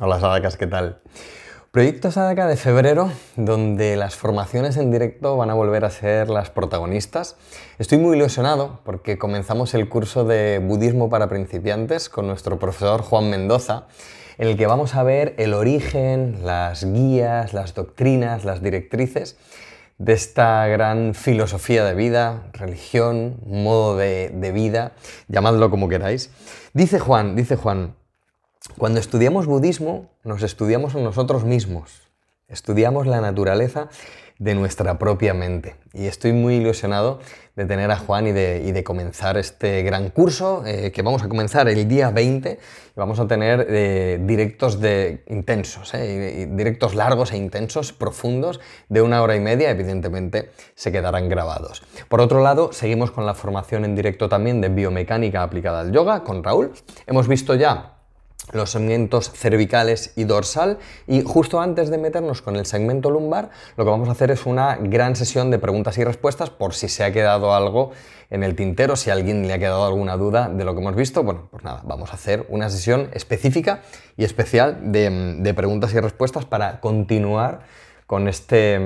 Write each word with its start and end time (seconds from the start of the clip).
Hola 0.00 0.20
Sadaka, 0.20 0.48
¿qué 0.56 0.68
tal? 0.68 1.00
Proyecto 1.72 2.12
Sadaka 2.12 2.46
de 2.46 2.54
febrero, 2.54 3.10
donde 3.34 3.96
las 3.96 4.14
formaciones 4.14 4.76
en 4.76 4.92
directo 4.92 5.36
van 5.36 5.50
a 5.50 5.54
volver 5.54 5.84
a 5.84 5.90
ser 5.90 6.30
las 6.30 6.50
protagonistas. 6.50 7.34
Estoy 7.80 7.98
muy 7.98 8.16
ilusionado 8.16 8.78
porque 8.84 9.18
comenzamos 9.18 9.74
el 9.74 9.88
curso 9.88 10.24
de 10.24 10.60
budismo 10.64 11.10
para 11.10 11.28
principiantes 11.28 12.08
con 12.08 12.28
nuestro 12.28 12.60
profesor 12.60 13.02
Juan 13.02 13.28
Mendoza, 13.28 13.88
en 14.38 14.46
el 14.46 14.56
que 14.56 14.68
vamos 14.68 14.94
a 14.94 15.02
ver 15.02 15.34
el 15.36 15.52
origen, 15.52 16.46
las 16.46 16.84
guías, 16.84 17.52
las 17.52 17.74
doctrinas, 17.74 18.44
las 18.44 18.62
directrices 18.62 19.36
de 19.98 20.12
esta 20.12 20.64
gran 20.68 21.12
filosofía 21.14 21.84
de 21.84 21.94
vida, 21.94 22.44
religión, 22.52 23.40
modo 23.44 23.96
de 23.96 24.52
vida, 24.54 24.92
llamadlo 25.26 25.70
como 25.70 25.88
queráis. 25.88 26.30
Dice 26.72 27.00
Juan, 27.00 27.34
dice 27.34 27.56
Juan, 27.56 27.96
cuando 28.76 29.00
estudiamos 29.00 29.46
budismo, 29.46 30.10
nos 30.24 30.42
estudiamos 30.42 30.94
a 30.94 30.98
nosotros 30.98 31.44
mismos, 31.44 32.02
estudiamos 32.48 33.06
la 33.06 33.20
naturaleza 33.20 33.88
de 34.38 34.54
nuestra 34.54 34.98
propia 34.98 35.34
mente. 35.34 35.74
Y 35.92 36.06
estoy 36.06 36.32
muy 36.32 36.56
ilusionado 36.56 37.18
de 37.56 37.64
tener 37.64 37.90
a 37.90 37.96
Juan 37.96 38.28
y 38.28 38.32
de, 38.32 38.84
comenzar 38.84 39.36
este 39.36 39.82
gran 39.82 40.10
curso 40.10 40.62
eh, 40.64 40.92
que 40.92 41.02
vamos 41.02 41.24
a 41.24 41.28
comenzar 41.28 41.68
el 41.68 41.88
día 41.88 42.10
20 42.10 42.52
y 42.52 42.58
vamos 42.94 43.18
a 43.18 43.26
tener 43.26 43.66
eh, 43.68 44.20
directos 44.22 44.80
de 44.80 45.24
intensos, 45.26 45.92
eh, 45.94 46.48
directos 46.52 46.94
largos 46.94 47.32
e 47.32 47.36
intensos, 47.36 47.92
profundos, 47.92 48.60
de 48.88 49.02
una 49.02 49.22
hora 49.22 49.34
y 49.34 49.40
media, 49.40 49.70
evidentemente 49.70 50.50
se 50.76 50.92
quedarán 50.92 51.28
grabados. 51.28 51.82
Por 52.08 52.20
otro 52.20 52.40
lado, 52.40 52.72
seguimos 52.72 53.10
con 53.10 53.26
la 53.26 53.34
formación 53.34 53.84
en 53.84 53.96
directo 53.96 54.28
también 54.28 54.60
de 54.60 54.68
biomecánica 54.68 55.42
aplicada 55.42 55.80
al 55.80 55.90
yoga 55.90 56.22
con 56.22 56.44
Raúl. 56.44 56.72
Hemos 57.08 57.26
visto 57.26 57.56
ya 57.56 57.97
los 58.52 58.70
segmentos 58.70 59.30
cervicales 59.32 60.12
y 60.16 60.24
dorsal. 60.24 60.78
Y 61.06 61.22
justo 61.22 61.60
antes 61.60 61.90
de 61.90 61.98
meternos 61.98 62.42
con 62.42 62.56
el 62.56 62.66
segmento 62.66 63.10
lumbar 63.10 63.50
lo 63.76 63.84
que 63.84 63.90
vamos 63.90 64.08
a 64.08 64.12
hacer 64.12 64.30
es 64.30 64.46
una 64.46 64.76
gran 64.76 65.16
sesión 65.16 65.50
de 65.50 65.58
preguntas 65.58 65.98
y 65.98 66.04
respuestas 66.04 66.50
por 66.50 66.74
si 66.74 66.88
se 66.88 67.04
ha 67.04 67.12
quedado 67.12 67.54
algo 67.54 67.92
en 68.30 68.42
el 68.42 68.54
tintero, 68.54 68.96
si 68.96 69.10
a 69.10 69.14
alguien 69.14 69.46
le 69.46 69.54
ha 69.54 69.58
quedado 69.58 69.86
alguna 69.86 70.16
duda 70.16 70.48
de 70.48 70.64
lo 70.64 70.74
que 70.74 70.80
hemos 70.80 70.94
visto, 70.94 71.22
bueno, 71.22 71.48
pues 71.50 71.64
nada, 71.64 71.80
vamos 71.84 72.10
a 72.10 72.14
hacer 72.14 72.44
una 72.50 72.68
sesión 72.68 73.08
específica 73.14 73.80
y 74.18 74.24
especial 74.24 74.92
de, 74.92 75.36
de 75.38 75.54
preguntas 75.54 75.94
y 75.94 76.00
respuestas 76.00 76.44
para 76.44 76.80
continuar 76.80 77.60
con 78.06 78.28
este 78.28 78.80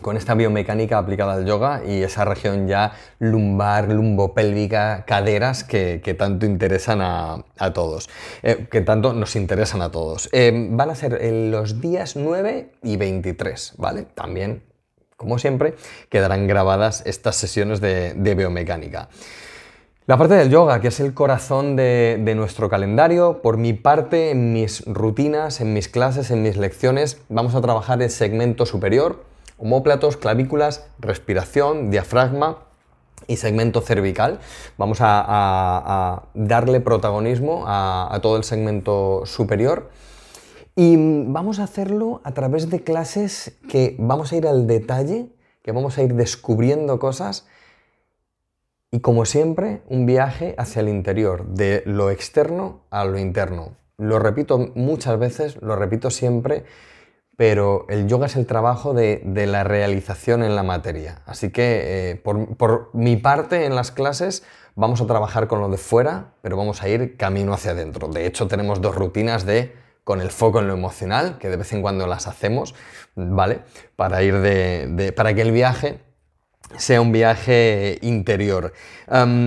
con 0.00 0.16
esta 0.16 0.34
biomecánica 0.34 0.98
aplicada 0.98 1.34
al 1.34 1.46
yoga 1.46 1.82
y 1.84 2.02
esa 2.02 2.24
región 2.24 2.68
ya 2.68 2.92
lumbar, 3.18 3.88
lumbopélvica, 3.88 5.04
caderas 5.06 5.64
que, 5.64 5.98
tanto 6.18 6.46
interesan 6.46 7.00
a, 7.00 7.72
todos, 7.74 8.08
eh, 8.42 8.66
que 8.70 8.80
tanto 8.80 9.12
nos 9.12 9.34
interesan 9.34 9.82
a 9.82 9.90
todos. 9.90 10.28
Eh, 10.32 10.68
van 10.70 10.90
a 10.90 10.94
ser 10.94 11.20
los 11.50 11.80
días 11.80 12.16
9 12.16 12.70
y 12.82 12.96
23, 12.96 13.74
¿vale? 13.78 14.02
También, 14.14 14.62
como 15.16 15.38
siempre, 15.38 15.74
quedarán 16.10 16.46
grabadas 16.46 17.02
estas 17.06 17.36
sesiones 17.36 17.80
de, 17.80 18.14
biomecánica. 18.36 19.08
La 20.06 20.16
parte 20.16 20.34
del 20.34 20.48
yoga, 20.48 20.80
que 20.80 20.88
es 20.88 21.00
el 21.00 21.12
corazón 21.12 21.76
de, 21.76 22.18
de, 22.22 22.34
nuestro 22.34 22.70
calendario, 22.70 23.42
por 23.42 23.58
mi 23.58 23.74
parte, 23.74 24.30
en 24.30 24.54
mis 24.54 24.86
rutinas, 24.86 25.60
en 25.60 25.74
mis 25.74 25.88
clases, 25.88 26.30
en 26.30 26.42
mis 26.42 26.56
lecciones, 26.56 27.20
vamos 27.28 27.54
a 27.54 27.60
trabajar 27.60 28.00
el 28.00 28.08
segmento 28.08 28.64
superior, 28.64 29.27
homóplatos, 29.58 30.16
clavículas, 30.16 30.86
respiración, 30.98 31.90
diafragma 31.90 32.68
y 33.26 33.36
segmento 33.36 33.80
cervical. 33.80 34.38
Vamos 34.78 34.98
a, 35.00 36.22
darle 36.34 36.80
protagonismo 36.80 37.64
a, 37.66 38.18
todo 38.22 38.36
el 38.36 38.44
segmento 38.44 39.22
superior. 39.26 39.90
Y 40.74 40.96
vamos 41.26 41.58
a 41.58 41.64
hacerlo 41.64 42.20
a 42.24 42.32
través 42.32 42.70
de 42.70 42.82
clases 42.82 43.58
que 43.68 43.96
vamos 43.98 44.32
a 44.32 44.36
ir 44.36 44.46
al 44.46 44.66
detalle, 44.66 45.26
que 45.62 45.72
vamos 45.72 45.98
a 45.98 46.02
ir 46.02 46.14
descubriendo 46.14 46.98
cosas 47.00 47.46
y 48.90 49.00
como 49.00 49.24
siempre 49.24 49.82
un 49.88 50.06
viaje 50.06 50.54
hacia 50.56 50.80
el 50.80 50.88
interior, 50.88 51.46
de 51.48 51.82
lo 51.84 52.10
externo 52.10 52.82
a 52.90 53.04
lo 53.04 53.18
interno. 53.18 53.76
Lo 53.98 54.20
repito 54.20 54.70
muchas 54.76 55.18
veces, 55.18 55.60
lo 55.60 55.74
repito 55.74 56.10
siempre, 56.10 56.64
pero 57.38 57.86
el 57.88 58.08
yoga 58.08 58.26
es 58.26 58.34
el 58.34 58.46
trabajo 58.46 58.94
de, 58.94 59.22
la 59.46 59.62
realización 59.62 60.42
en 60.42 60.56
la 60.56 60.64
materia. 60.64 61.22
Así 61.24 61.50
que 61.50 62.10
eh, 62.10 62.16
por, 62.16 62.90
mi 62.94 63.16
parte 63.16 63.64
en 63.64 63.76
las 63.76 63.92
clases 63.92 64.42
vamos 64.74 65.00
a 65.00 65.06
trabajar 65.06 65.46
con 65.46 65.60
lo 65.60 65.68
de 65.68 65.76
fuera, 65.76 66.32
pero 66.42 66.56
vamos 66.56 66.82
a 66.82 66.88
ir 66.88 67.16
camino 67.16 67.54
hacia 67.54 67.70
adentro. 67.70 68.08
De 68.08 68.26
hecho, 68.26 68.48
tenemos 68.48 68.80
dos 68.80 68.96
rutinas 68.96 69.46
de 69.46 69.72
con 70.02 70.20
el 70.20 70.30
foco 70.30 70.58
en 70.58 70.66
lo 70.66 70.74
emocional, 70.74 71.38
que 71.38 71.48
de 71.48 71.56
vez 71.56 71.72
en 71.72 71.80
cuando 71.80 72.08
las 72.08 72.26
hacemos, 72.26 72.74
¿vale? 73.14 73.60
Para 73.94 74.20
ir 74.24 74.40
de 74.40 75.14
para 75.16 75.32
que 75.32 75.42
el 75.42 75.52
viaje 75.52 76.00
sea 76.76 77.00
un 77.00 77.12
viaje 77.12 77.98
interior. 78.02 78.72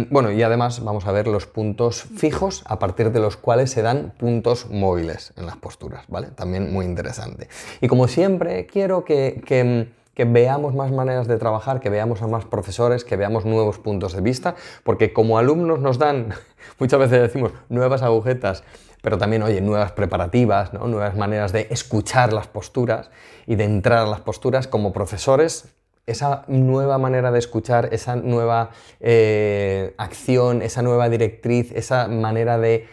bueno, 0.10 0.32
y 0.32 0.42
además 0.44 0.84
vamos 0.84 1.06
a 1.06 1.12
ver 1.12 1.28
los 1.28 1.46
puntos 1.46 2.04
fijos 2.04 2.64
a 2.66 2.80
partir 2.80 3.12
de 3.12 3.20
los 3.20 3.38
cuales 3.38 3.72
se 3.72 3.82
dan 3.82 4.14
puntos 4.18 4.70
móviles 4.70 5.34
en 5.38 5.46
las 5.46 5.58
posturas, 5.58 6.06
¿vale? 6.08 6.28
También 6.28 6.74
muy 6.74 6.86
interesante. 6.86 7.48
Y 7.80 7.88
como 7.88 8.08
siempre, 8.08 8.66
quiero 8.66 9.06
que, 9.06 9.42
que 9.46 10.26
veamos 10.26 10.74
más 10.74 10.92
maneras 10.92 11.28
de 11.28 11.38
trabajar, 11.38 11.80
que 11.80 11.90
veamos 11.90 12.22
a 12.22 12.28
más 12.28 12.46
profesores, 12.46 13.04
que 13.04 13.16
veamos 13.16 13.46
nuevos 13.46 13.80
puntos 13.80 14.14
de 14.14 14.22
vista, 14.22 14.56
porque 14.84 15.14
como 15.14 15.38
alumnos 15.38 15.80
nos 15.80 15.98
dan, 15.98 16.34
muchas 16.80 17.00
veces 17.00 17.22
decimos, 17.22 17.52
nuevas 17.70 18.02
agujetas, 18.02 18.64
pero 19.02 19.18
también, 19.18 19.42
oye, 19.42 19.62
nuevas 19.62 19.92
preparativas, 19.94 20.74
¿no? 20.74 20.88
nuevas 20.88 21.16
maneras 21.16 21.52
de 21.52 21.68
escuchar 21.72 22.34
las 22.34 22.48
posturas 22.48 23.10
y 23.48 23.56
de 23.56 23.64
entrar 23.64 24.06
a 24.06 24.06
las 24.06 24.22
posturas. 24.22 24.68
Como 24.68 24.94
profesores 24.94 25.74
esa 26.08 26.44
nueva 26.48 26.98
manera 26.98 27.32
de 27.32 27.40
escuchar, 27.40 27.90
esa 27.92 28.16
nueva 28.16 28.72
eh, 29.00 29.94
acción, 29.98 30.62
esa 30.62 30.82
nueva 30.82 31.10
directriz, 31.10 31.72
esa 31.74 32.08
manera 32.08 32.58
de, 32.58 32.88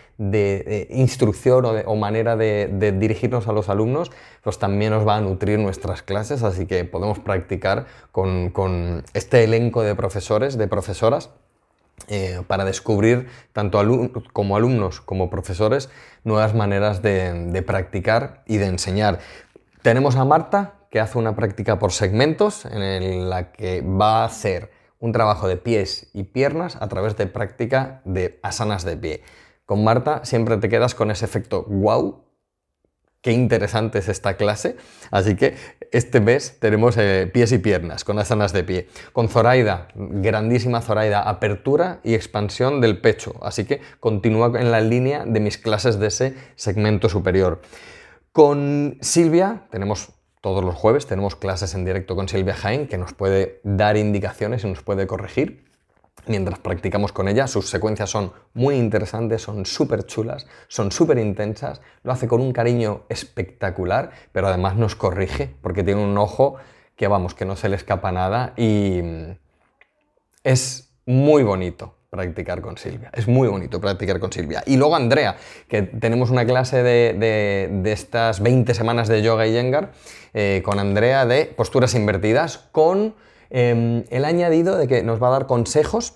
instrucción 0.91 1.65
o, 1.87 1.97
manera 1.97 2.37
de, 2.37 2.95
dirigirnos 2.99 3.49
a 3.49 3.53
los 3.53 3.69
alumnos, 3.69 4.11
pues 4.43 4.59
también 4.59 4.93
nos 4.93 5.07
va 5.07 5.17
a 5.17 5.21
nutrir 5.21 5.59
nuestras 5.59 6.03
clases, 6.03 6.43
así 6.43 6.67
que 6.67 6.85
podemos 6.85 7.19
practicar 7.19 7.87
con, 8.13 9.05
este 9.15 9.45
elenco 9.45 9.83
de 9.83 9.95
profesores, 9.95 10.59
de 10.59 10.69
profesoras, 10.69 11.31
eh, 12.07 12.43
para 12.47 12.65
descubrir 12.65 13.27
tanto 13.53 13.83
como 14.33 14.57
alumnos 14.57 15.01
como 15.01 15.31
profesores 15.31 15.91
nuevas 16.23 16.55
maneras 16.55 17.03
de 17.03 17.63
practicar 17.67 18.45
y 18.47 18.59
de 18.59 18.67
enseñar. 18.67 19.19
Tenemos 19.89 20.17
a 20.17 20.27
Marta, 20.27 20.75
que 20.91 21.01
hace 21.01 21.17
una 21.17 21.35
práctica 21.35 21.79
por 21.79 21.93
segmentos 21.93 22.67
en 22.67 23.31
la 23.31 23.53
que 23.53 23.81
va 23.81 24.21
a 24.21 24.27
hacer 24.27 24.71
un 24.99 25.13
trabajo 25.13 25.49
de 25.49 25.57
pies 25.57 26.11
y 26.13 26.25
piernas 26.25 26.77
a 26.77 26.89
través 26.89 27.17
de 27.17 27.27
práctica 27.27 28.03
de 28.05 28.39
asanas 28.43 28.85
de 28.85 28.99
pie. 28.99 29.23
Con 29.65 29.83
Marta 29.83 30.27
siempre 30.27 30.59
te 30.59 30.69
quedas 30.69 30.95
con 30.95 31.11
ese 31.11 31.25
efecto 31.25 31.65
wow, 31.71 32.23
qué 33.23 33.33
interesante 33.33 34.01
es 34.01 34.11
esta 34.11 34.37
clase. 34.37 34.77
Así 35.11 35.37
que 35.37 35.55
este 35.91 36.21
mes 36.21 36.61
tenemos 36.61 36.99
eh, 36.99 37.27
pies 37.33 37.51
y 37.53 37.57
piernas 37.57 38.05
con 38.05 38.19
asanas 38.19 38.53
de 38.53 38.65
pie. 38.65 38.89
Con 39.15 39.31
Zoraida, 39.31 39.89
grandísima 39.95 40.83
Zoraida, 40.83 41.23
apertura 41.23 42.01
y 42.05 42.13
expansión 42.13 42.83
del 42.83 43.01
pecho. 43.01 43.37
Así 43.41 43.65
que 43.65 43.81
continúa 44.01 44.53
en 44.61 44.71
la 44.71 44.83
línea 44.83 45.25
de 45.25 45.41
mis 45.41 45.57
clases 45.57 45.99
de 45.99 46.09
ese 46.09 46.35
segmento 46.57 47.09
superior. 47.09 47.63
Con 48.33 48.99
Silvia 49.01 49.67
tenemos 49.71 50.13
todos 50.41 50.65
los 50.65 50.75
jueves 50.75 51.07
tenemos 51.07 51.35
clases 51.37 51.75
en 51.75 51.85
directo 51.85 52.15
con 52.15 52.29
Silvia 52.29 52.55
Jaén 52.55 52.87
que 52.87 52.99
nos 52.99 53.13
puede 53.13 53.61
dar 53.65 53.97
indicaciones 53.97 54.65
y 54.65 54.69
nos 54.69 54.83
puede 54.83 55.07
corregir 55.07 55.65
mientras 56.27 56.59
practicamos 56.59 57.13
con 57.13 57.29
ella. 57.29 57.47
Sus 57.47 57.69
secuencias 57.69 58.11
son 58.11 58.33
muy 58.55 58.77
interesantes, 58.77 59.43
son 59.43 59.67
súper 59.67 60.05
chulas, 60.05 60.47
son 60.69 60.93
súper 60.93 61.19
intensas, 61.19 61.81
lo 62.03 62.13
hace 62.13 62.29
con 62.29 62.41
un 62.41 62.53
cariño 62.53 63.05
espectacular, 63.09 64.11
pero 64.33 64.49
además 64.49 64.77
nos 64.77 64.95
corrige 64.95 65.55
porque 65.61 65.83
tiene 65.83 66.03
un 66.03 66.17
ojo 66.19 66.57
que 66.97 67.09
vamos, 67.09 67.35
que 67.35 67.45
no 67.45 67.57
se 67.57 67.69
le 67.69 67.77
escapa 67.77 68.13
nada 68.13 68.53
y 68.57 69.01
es 70.45 70.93
muy 71.07 71.43
bonito 71.43 71.98
practicar 72.11 72.63
con 72.63 72.79
Silvia. 72.79 73.11
Es 73.15 73.29
muy 73.29 73.49
bonito 73.49 73.81
practicar 73.81 74.19
con 74.19 74.33
Silvia. 74.33 74.63
Y 74.67 74.77
luego 74.77 74.97
Andrea, 74.97 75.37
que 75.69 75.83
tenemos 75.83 76.31
una 76.31 76.47
clase 76.47 76.83
de, 76.83 77.83
estas 77.85 78.41
20 78.41 78.73
semanas 78.75 79.09
de 79.09 79.23
yoga 79.23 79.47
y 79.47 79.53
yengar 79.53 79.93
eh, 80.33 80.63
con 80.65 80.79
Andrea 80.79 81.27
de 81.27 81.45
posturas 81.47 81.95
invertidas, 81.95 82.59
con 82.73 83.15
em, 83.51 84.05
el 84.11 84.25
añadido 84.25 84.79
de 84.79 84.89
que 84.89 85.03
nos 85.03 85.23
va 85.23 85.29
a 85.29 85.33
dar 85.33 85.47
consejos 85.47 86.15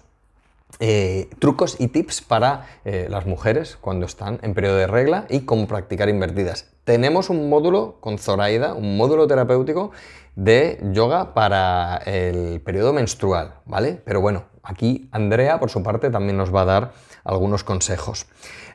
eh, 0.81 1.29
trucos 1.39 1.77
y 1.79 1.89
tips 1.89 2.23
para 2.23 2.67
eh, 2.87 3.06
las 3.11 3.27
mujeres 3.27 3.77
cuando 3.79 4.06
están 4.06 4.39
en 4.43 4.55
periodo 4.55 4.77
de 4.77 4.87
regla 4.87 5.27
y 5.29 5.41
cómo 5.41 5.67
practicar 5.67 6.09
invertidas. 6.09 6.71
Tenemos 6.85 7.29
un 7.29 7.50
módulo 7.50 7.99
con 8.00 8.19
Zoraida, 8.19 8.73
un 8.73 8.97
módulo 8.97 9.27
terapéutico 9.27 9.93
de 10.35 10.81
yoga 10.93 11.35
para 11.35 11.99
el 12.06 12.62
periodo 12.62 12.94
menstrual, 12.94 13.56
¿vale? 13.67 14.00
Pero 14.05 14.23
bueno, 14.23 14.44
aquí 14.62 15.09
Andrea, 15.12 15.59
por 15.59 15.70
su 15.70 15.82
parte, 15.82 16.11
también 16.11 16.37
nos 16.37 16.55
va 16.55 16.62
a 16.62 16.64
dar 16.67 16.93
algunos 17.25 17.64
consejos. 17.64 18.26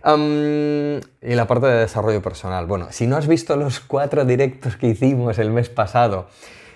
y 0.05 1.35
la 1.35 1.47
parte 1.47 1.67
de 1.67 1.79
desarrollo 1.79 2.21
personal. 2.21 2.65
Bueno, 2.65 2.87
si 2.91 3.07
no 3.07 3.17
has 3.17 3.27
visto 3.27 3.55
los 3.55 3.79
cuatro 3.79 4.25
directos 4.25 4.77
que 4.77 4.87
hicimos 4.87 5.37
el 5.39 5.51
mes 5.51 5.69
pasado 5.69 6.27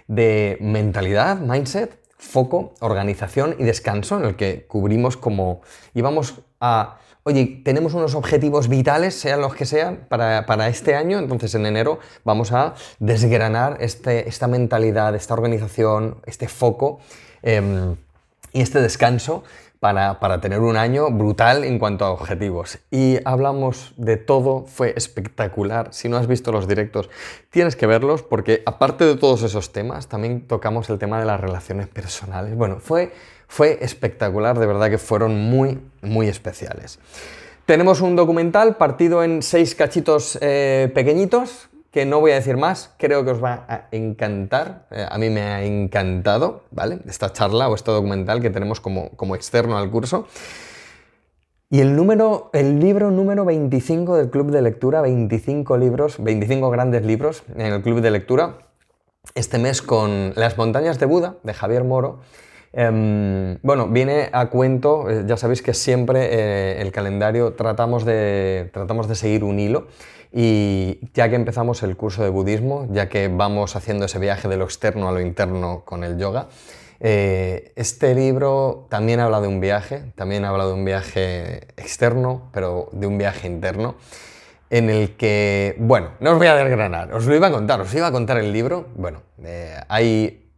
de 0.08 0.58
mentalidad, 0.60 1.38
mindset, 1.38 1.98
foco, 2.18 2.74
organización 2.82 3.56
y 3.58 3.64
descanso, 3.64 4.18
en 4.18 4.26
el 4.26 4.36
que 4.36 4.66
cubrimos 4.68 5.18
como 5.18 5.62
íbamos 5.94 6.42
a 6.60 6.98
oye, 7.24 7.62
tenemos 7.64 7.94
unos 7.94 8.16
objetivos 8.16 8.68
vitales, 8.68 9.14
sean 9.14 9.42
los 9.42 9.54
que 9.54 9.66
sean, 9.66 10.08
para, 10.10 10.68
este 10.68 10.96
año, 10.96 11.20
entonces 11.20 11.54
en 11.56 11.66
enero 11.66 12.00
vamos 12.24 12.52
a 12.52 12.74
desgranar 13.00 13.78
este, 13.80 14.28
esta 14.28 14.48
mentalidad, 14.48 15.16
esta 15.16 15.34
organización, 15.34 16.18
este 16.26 16.48
foco 16.48 17.00
em, 17.44 17.96
y 18.54 18.62
este 18.62 18.82
descanso 18.82 19.44
para, 19.80 20.42
tener 20.42 20.60
un 20.60 20.78
año 20.78 21.10
brutal 21.10 21.64
en 21.64 21.80
cuanto 21.80 22.06
a 22.06 22.12
objetivos. 22.12 22.78
Y 22.92 23.18
hablamos 23.26 23.94
de 23.98 24.18
todo, 24.18 24.66
fue 24.68 24.94
espectacular. 24.96 25.88
Si 25.92 26.08
no 26.08 26.18
has 26.18 26.28
visto 26.28 26.52
los 26.52 26.68
directos, 26.68 27.10
tienes 27.50 27.76
que 27.76 27.88
verlos 27.88 28.22
porque 28.22 28.62
aparte 28.68 29.06
de 29.06 29.16
todos 29.16 29.42
esos 29.42 29.74
temas, 29.74 30.08
también 30.08 30.48
tocamos 30.48 30.90
el 30.92 31.00
tema 31.00 31.20
de 31.20 31.26
las 31.26 31.40
relaciones 31.40 31.88
personales. 31.88 32.56
Bueno, 32.56 32.78
fue 32.80 33.12
fue 33.52 33.80
espectacular, 33.82 34.58
de 34.58 34.66
verdad 34.66 34.90
que 34.90 34.98
fueron 34.98 35.38
muy, 35.38 35.78
muy 36.02 36.30
especiales. 36.30 37.00
Tenemos 37.66 38.00
un 38.00 38.16
documental 38.16 38.78
partido 38.78 39.26
en 39.26 39.42
seis 39.42 39.76
cachitos 39.76 40.38
eh, 40.40 40.90
pequeñitos, 40.96 41.68
que 41.92 42.06
no 42.06 42.22
voy 42.22 42.32
a 42.32 42.36
decir 42.36 42.58
más, 42.58 42.94
creo 42.98 43.26
que 43.26 43.32
os 43.32 43.44
va 43.44 43.66
a 43.68 43.88
encantar, 43.92 44.88
eh, 44.92 45.06
a 45.08 45.18
mí 45.18 45.30
me 45.30 45.42
ha 45.42 45.64
encantado, 45.64 46.64
¿vale? 46.72 47.00
Esta 47.06 47.34
charla 47.34 47.68
o 47.68 47.76
este 47.76 47.92
documental 47.92 48.42
que 48.42 48.50
tenemos 48.50 48.80
como, 48.80 49.10
como 49.12 49.36
externo 49.36 49.78
al 49.78 49.92
curso. 49.92 50.28
Y 51.70 51.82
el, 51.82 51.96
número, 51.96 52.50
el 52.54 52.80
libro 52.80 53.12
número 53.12 53.46
25 53.46 54.16
del 54.16 54.30
club 54.30 54.52
de 54.52 54.62
lectura, 54.62 55.02
25 55.02 55.78
libros, 55.78 56.22
25 56.22 56.70
grandes 56.70 57.06
libros 57.06 57.44
en 57.56 57.74
el 57.74 57.82
club 57.82 58.02
de 58.02 58.12
lectura, 58.12 58.58
este 59.36 59.58
mes 59.60 59.82
con 59.82 60.34
Las 60.36 60.58
montañas 60.58 61.00
de 61.00 61.06
Buda, 61.06 61.36
de 61.44 61.54
Javier 61.54 61.84
Moro, 61.84 62.22
Em, 62.74 63.58
bueno, 63.64 63.88
viene 63.88 64.30
a 64.32 64.50
cuento, 64.50 65.10
eh, 65.10 65.24
ya 65.28 65.36
sabéis 65.36 65.62
que 65.62 65.74
siempre 65.74 66.30
eh, 66.32 66.82
el 66.82 66.92
calendario 66.94 67.54
tratamos 67.54 68.06
de, 68.06 68.70
tratamos 68.72 69.10
de 69.10 69.16
seguir 69.16 69.44
un 69.44 69.60
hilo 69.60 69.88
y 70.32 71.00
ya 71.14 71.30
que 71.30 71.36
empezamos 71.36 71.84
el 71.84 71.98
curso 71.98 72.24
de 72.24 72.30
budismo, 72.30 72.88
ya 72.92 73.10
que 73.10 73.28
vamos 73.28 73.76
haciendo 73.76 74.06
ese 74.06 74.20
viaje 74.20 74.48
de 74.48 74.58
lo 74.58 74.66
externo 74.66 75.10
a 75.10 75.12
lo 75.12 75.20
interno 75.20 75.84
con 75.86 76.04
el 76.04 76.18
yoga, 76.18 76.48
eh, 77.00 77.74
este 77.76 78.14
libro 78.14 78.88
también 78.90 79.20
habla 79.20 79.42
de 79.42 79.48
un 79.48 79.60
viaje, 79.60 80.04
también 80.16 80.46
habla 80.46 80.68
de 80.68 80.74
un 80.74 80.86
viaje 80.86 81.68
externo, 81.76 82.50
pero 82.54 82.90
de 82.92 83.08
un 83.08 83.18
viaje 83.18 83.48
interno, 83.48 83.96
en 84.70 84.90
el 84.90 85.18
que, 85.18 85.76
bueno, 85.80 86.12
no 86.20 86.32
os 86.32 86.38
voy 86.38 86.48
a 86.48 86.56
desgranar, 86.56 87.14
os 87.14 87.26
lo 87.26 87.36
iba 87.36 87.48
a 87.48 87.52
contar, 87.52 87.82
os 87.82 87.94
iba 87.94 88.08
a 88.08 88.12
contar 88.12 88.38
el 88.38 88.54
libro, 88.54 88.88
bueno, 88.96 89.24
hay 89.90 90.51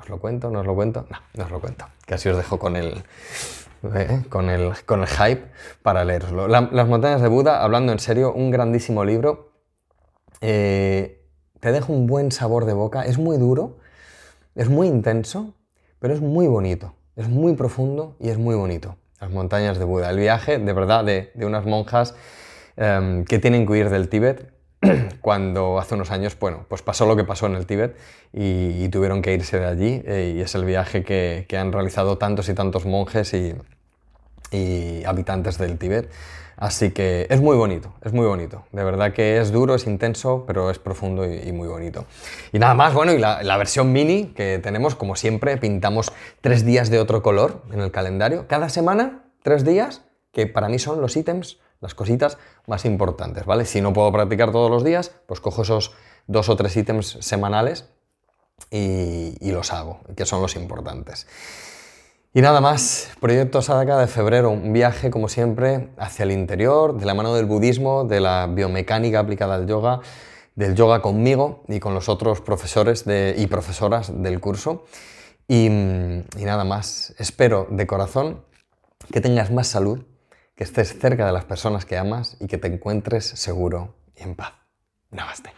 ¿Os 0.00 0.08
lo 0.08 0.18
cuento? 0.18 0.50
¿No 0.50 0.60
os 0.60 0.66
lo 0.66 0.74
cuento? 0.74 1.06
No, 1.10 1.18
no 1.34 1.44
os 1.44 1.50
lo 1.50 1.60
cuento. 1.60 1.84
Casi 2.06 2.28
os 2.28 2.36
dejo 2.36 2.58
con 2.58 2.76
el, 2.76 3.02
eh, 3.94 4.22
con 4.28 4.48
el, 4.48 4.72
con 4.86 5.02
el 5.02 5.06
hype 5.06 5.44
para 5.82 6.04
leeroslo. 6.04 6.48
Las 6.48 6.88
montañas 6.88 7.20
de 7.20 7.28
Buda, 7.28 7.62
hablando 7.62 7.92
en 7.92 7.98
serio, 7.98 8.32
un 8.32 8.50
grandísimo 8.50 9.04
libro. 9.04 9.52
Eh, 10.40 11.28
te 11.60 11.72
deja 11.72 11.92
un 11.92 12.06
buen 12.06 12.32
sabor 12.32 12.64
de 12.64 12.72
boca. 12.72 13.04
Es 13.04 13.18
muy 13.18 13.36
duro, 13.36 13.78
es 14.54 14.70
muy 14.70 14.88
intenso, 14.88 15.54
pero 15.98 16.14
es 16.14 16.22
muy 16.22 16.46
bonito. 16.46 16.94
Es 17.16 17.28
muy 17.28 17.54
profundo 17.54 18.16
y 18.18 18.30
es 18.30 18.38
muy 18.38 18.54
bonito. 18.54 18.96
Las 19.20 19.30
montañas 19.30 19.78
de 19.78 19.84
Buda. 19.84 20.08
El 20.10 20.18
viaje, 20.18 20.58
de 20.58 20.72
verdad, 20.72 21.04
de, 21.04 21.32
unas 21.36 21.66
monjas 21.66 22.14
em, 22.76 23.26
que 23.26 23.38
tienen 23.38 23.66
que 23.66 23.72
huir 23.72 23.90
del 23.90 24.08
Tíbet 24.08 24.50
cuando 25.20 25.78
hace 25.78 25.94
unos 25.94 26.10
años, 26.10 26.36
bueno, 26.38 26.64
pues 26.68 26.82
pasó 26.82 27.06
lo 27.06 27.16
que 27.16 27.24
pasó 27.24 27.46
en 27.46 27.54
el 27.54 27.66
Tíbet 27.66 27.96
y, 28.32 28.88
tuvieron 28.88 29.22
que 29.22 29.34
irse 29.34 29.58
de 29.58 29.66
allí 29.66 30.02
eh, 30.06 30.34
y 30.36 30.40
es 30.40 30.54
el 30.54 30.64
viaje 30.64 31.04
que, 31.04 31.46
han 31.56 31.72
realizado 31.72 32.18
tantos 32.18 32.48
y 32.48 32.54
tantos 32.54 32.86
monjes 32.86 33.34
y, 33.34 33.54
habitantes 35.04 35.58
del 35.58 35.78
Tíbet. 35.78 36.10
Así 36.56 36.90
que 36.90 37.26
es 37.30 37.40
muy 37.40 37.56
bonito, 37.56 37.94
es 38.02 38.12
muy 38.12 38.26
bonito. 38.26 38.64
De 38.72 38.84
verdad 38.84 39.12
que 39.14 39.38
es 39.38 39.50
duro, 39.50 39.74
es 39.74 39.86
intenso, 39.86 40.44
pero 40.46 40.70
es 40.70 40.78
profundo 40.78 41.24
y, 41.24 41.52
muy 41.52 41.68
bonito. 41.68 42.04
Y 42.52 42.58
nada 42.58 42.74
más, 42.74 42.92
bueno, 42.92 43.12
y 43.12 43.18
la, 43.18 43.42
la, 43.42 43.56
versión 43.56 43.92
mini 43.92 44.26
que 44.36 44.58
tenemos, 44.62 44.94
como 44.94 45.16
siempre, 45.16 45.56
pintamos 45.56 46.12
tres 46.42 46.66
días 46.66 46.90
de 46.90 46.98
otro 46.98 47.22
color 47.22 47.62
en 47.72 47.80
el 47.80 47.90
calendario. 47.90 48.46
Cada 48.46 48.68
semana, 48.68 49.24
tres 49.42 49.64
días, 49.64 50.02
que 50.32 50.46
para 50.46 50.68
mí 50.68 50.78
son 50.78 51.00
los 51.00 51.16
ítems 51.16 51.58
las 51.80 51.94
cositas 51.94 52.38
más 52.66 52.84
importantes, 52.84 53.46
¿vale? 53.46 53.64
Si 53.64 53.80
no 53.80 53.92
puedo 53.92 54.12
practicar 54.12 54.52
todos 54.52 54.70
los 54.70 54.84
días, 54.84 55.12
pues 55.26 55.40
cojo 55.40 55.62
esos 55.62 55.92
dos 56.26 56.48
o 56.48 56.56
tres 56.56 56.76
ítems 56.76 57.18
semanales 57.20 57.86
y, 58.70 59.50
los 59.50 59.72
hago, 59.72 60.00
que 60.16 60.26
son 60.26 60.42
los 60.42 60.56
importantes. 60.56 61.26
Y 62.32 62.42
nada 62.42 62.60
más, 62.60 63.10
Proyecto 63.20 63.60
Sadaka 63.62 63.98
de 63.98 64.06
febrero, 64.06 64.50
un 64.50 64.72
viaje 64.72 65.10
como 65.10 65.28
siempre 65.28 65.88
hacia 65.96 66.22
el 66.22 66.30
interior, 66.30 66.96
de 66.96 67.06
la 67.06 67.14
mano 67.14 67.34
del 67.34 67.46
budismo, 67.46 68.04
de 68.04 68.20
la 68.20 68.46
biomecánica 68.46 69.18
aplicada 69.18 69.56
al 69.56 69.66
yoga, 69.66 70.00
del 70.54 70.76
yoga 70.76 71.02
conmigo 71.02 71.64
y 71.66 71.80
con 71.80 71.94
los 71.94 72.08
otros 72.08 72.40
profesores 72.40 73.04
y 73.36 73.46
profesoras 73.46 74.22
del 74.22 74.38
curso. 74.38 74.84
y 75.48 75.68
nada 75.68 76.62
más, 76.64 77.14
espero 77.18 77.66
de 77.70 77.86
corazón 77.86 78.44
que 79.12 79.20
tengas 79.20 79.50
más 79.50 79.66
salud, 79.66 80.04
que 80.54 80.64
estés 80.64 80.98
cerca 80.98 81.26
de 81.26 81.32
las 81.32 81.44
personas 81.44 81.84
que 81.84 81.96
amas 81.96 82.36
y 82.40 82.46
que 82.46 82.58
te 82.58 82.68
encuentres 82.68 83.24
seguro 83.26 83.96
y 84.16 84.22
en 84.22 84.34
paz. 84.34 84.52
Namaste. 85.10 85.52